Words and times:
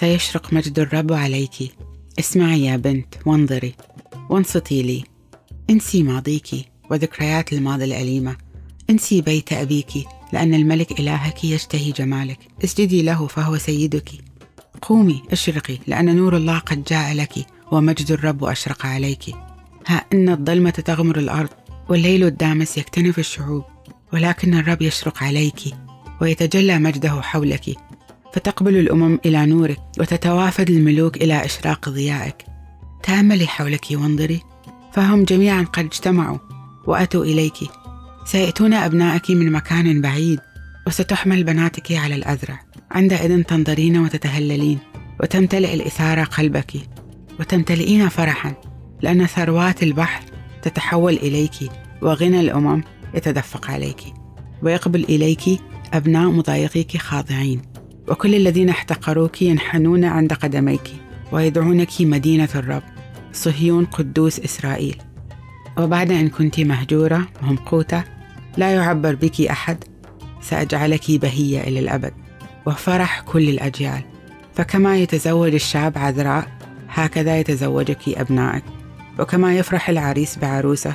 سيشرق 0.00 0.52
مجد 0.52 0.78
الرب 0.78 1.12
عليك. 1.12 1.72
اسمعي 2.18 2.64
يا 2.64 2.76
بنت 2.76 3.14
وانظري. 3.26 3.74
وانصتي 4.30 4.82
لي. 4.82 5.04
انسي 5.70 6.02
ماضيك 6.02 6.48
وذكريات 6.90 7.52
الماضي 7.52 7.84
الأليمة. 7.84 8.36
انسي 8.90 9.20
بيت 9.20 9.52
أبيك 9.52 9.92
لأن 10.32 10.54
الملك 10.54 11.00
إلهك 11.00 11.44
يشتهي 11.44 11.92
جمالك. 11.92 12.38
اسجدي 12.64 13.02
له 13.02 13.26
فهو 13.26 13.58
سيدك. 13.58 14.10
قومي 14.82 15.22
أشرقي 15.32 15.78
لأن 15.86 16.16
نور 16.16 16.36
الله 16.36 16.58
قد 16.58 16.84
جاء 16.84 17.14
لك 17.14 17.34
ومجد 17.72 18.10
الرب 18.10 18.44
أشرق 18.44 18.86
عليك. 18.86 19.34
ها 19.86 20.04
إن 20.12 20.28
الظلمة 20.28 20.70
تغمر 20.70 21.18
الأرض 21.18 21.50
والليل 21.88 22.24
الدامس 22.24 22.78
يكتنف 22.78 23.18
الشعوب 23.18 23.64
ولكن 24.12 24.54
الرب 24.54 24.82
يشرق 24.82 25.22
عليك 25.22 25.60
ويتجلى 26.20 26.78
مجده 26.78 27.20
حولك. 27.22 27.76
فتقبل 28.36 28.76
الأمم 28.76 29.18
إلى 29.26 29.46
نورك 29.46 29.78
وتتوافد 29.98 30.70
الملوك 30.70 31.16
إلى 31.16 31.44
إشراق 31.44 31.88
ضيائك. 31.88 32.36
تاملي 33.02 33.46
حولك 33.46 33.86
وانظري 33.90 34.40
فهم 34.92 35.24
جميعا 35.24 35.62
قد 35.62 35.84
اجتمعوا 35.84 36.38
وأتوا 36.86 37.24
إليك. 37.24 37.56
سيأتون 38.24 38.74
أبنائك 38.74 39.30
من 39.30 39.52
مكان 39.52 40.00
بعيد 40.00 40.40
وستحمل 40.86 41.44
بناتك 41.44 41.92
على 41.92 42.14
الاذرع 42.14 42.60
عندئذ 42.90 43.42
تنظرين 43.42 43.98
وتتهللين 43.98 44.78
وتمتلئ 45.20 45.74
الاثاره 45.74 46.24
قلبك 46.24 46.72
وتمتلئين 47.40 48.08
فرحا 48.08 48.54
لأن 49.02 49.26
ثروات 49.26 49.82
البحر 49.82 50.22
تتحول 50.62 51.14
إليك 51.14 51.70
وغنى 52.02 52.40
الأمم 52.40 52.82
يتدفق 53.14 53.70
عليك. 53.70 54.00
ويقبل 54.62 55.04
إليك 55.04 55.60
أبناء 55.94 56.30
مضايقيك 56.30 56.96
خاضعين. 56.96 57.75
وكل 58.08 58.34
الذين 58.34 58.68
احتقروك 58.68 59.42
ينحنون 59.42 60.04
عند 60.04 60.32
قدميك 60.32 60.90
ويدعونك 61.32 62.00
مدينة 62.00 62.48
الرب 62.54 62.82
صهيون 63.32 63.84
قدوس 63.84 64.40
إسرائيل. 64.40 64.96
وبعد 65.78 66.10
أن 66.10 66.28
كنت 66.28 66.60
مهجورة 66.60 67.28
وممقوته 67.42 68.04
لا 68.56 68.74
يعبر 68.74 69.14
بك 69.14 69.40
أحد 69.40 69.84
سأجعلك 70.40 71.10
بهية 71.10 71.60
إلى 71.60 71.78
الأبد 71.80 72.12
وفرح 72.66 73.20
كل 73.20 73.48
الأجيال. 73.48 74.02
فكما 74.54 74.96
يتزوج 74.98 75.54
الشعب 75.54 75.98
عذراء 75.98 76.48
هكذا 76.88 77.40
يتزوجك 77.40 78.08
أبنائك. 78.08 78.64
وكما 79.18 79.56
يفرح 79.56 79.88
العريس 79.88 80.38
بعروسة 80.38 80.94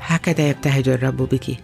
هكذا 0.00 0.48
يبتهج 0.48 0.88
الرب 0.88 1.16
بك. 1.16 1.56